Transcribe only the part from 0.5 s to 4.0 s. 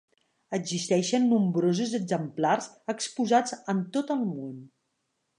Existeixen nombrosos exemplars exposats en